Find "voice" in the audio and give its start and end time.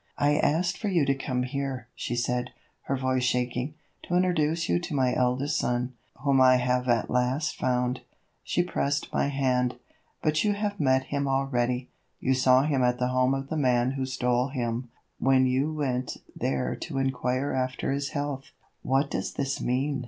2.97-3.23